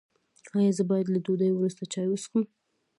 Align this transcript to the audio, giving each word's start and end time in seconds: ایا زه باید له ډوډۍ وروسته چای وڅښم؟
ایا 0.59 0.71
زه 0.77 0.83
باید 0.89 1.07
له 1.09 1.19
ډوډۍ 1.25 1.49
وروسته 1.53 1.83
چای 1.93 2.07
وڅښم؟ 2.09 2.41